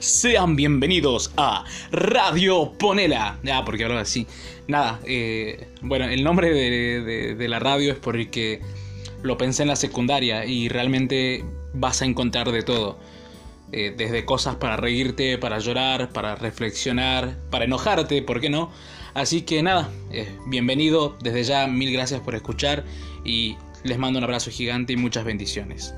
[0.00, 3.38] Sean bienvenidos a Radio Ponela.
[3.52, 4.26] Ah, porque ahora sí.
[4.66, 8.62] Nada, eh, bueno, el nombre de, la radio es porque
[9.22, 11.44] lo pensé en la secundaria y realmente
[11.74, 12.98] vas a encontrar de todo.
[13.72, 18.72] Eh, desde cosas para reírte, para llorar, para reflexionar, para enojarte, ¿por qué no?
[19.12, 22.84] Así que nada, eh, bienvenido, desde ya mil gracias por escuchar
[23.22, 25.94] y les mando un abrazo gigante y muchas bendiciones.